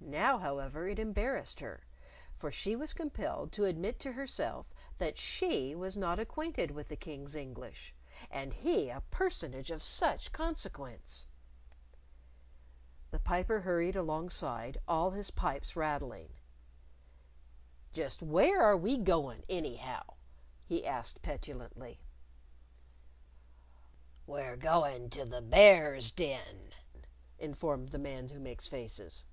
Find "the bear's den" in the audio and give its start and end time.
25.24-26.72